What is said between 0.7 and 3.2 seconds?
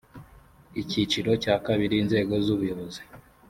icyiciro cya ii inzego z’ ubuyobozi